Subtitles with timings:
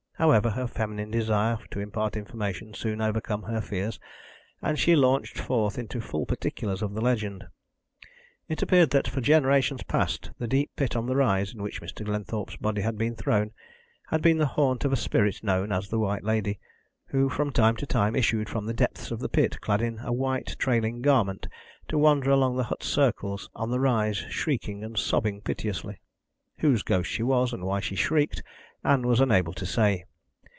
[0.15, 3.99] However, her feminine desire to impart information soon overcame her fears,
[4.61, 7.47] and she launched forth into full particulars of the legend.
[8.47, 12.05] It appeared that for generations past the deep pit on the rise in which Mr.
[12.05, 13.51] Glenthorpe's body had been thrown
[14.09, 16.59] had been the haunt of a spirit known as the White Lady,
[17.07, 20.13] who, from time to time, issued from the depths of the pit, clad in a
[20.13, 21.47] white trailing garment,
[21.87, 25.99] to wander along the hut circles on the rise, shrieking and sobbing piteously.
[26.59, 28.43] Whose ghost she was, and why she shrieked,
[28.83, 30.05] Ann was unable to say.